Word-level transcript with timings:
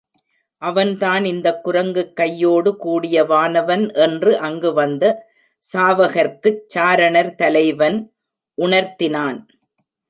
அவன்தான் 0.61 1.25
இந்தக் 1.25 1.63
குரங்குக் 1.63 2.15
கையோடு 2.15 2.77
கூடிய 2.77 3.23
வானவன் 3.23 3.93
என்று 3.93 4.37
அங்கு 4.37 4.73
வந்த 4.73 5.03
சாவகர்க்குச் 5.63 6.61
சாரணர் 6.67 7.35
தலைவன் 7.35 7.99
உணர்த்தினான். 8.57 9.39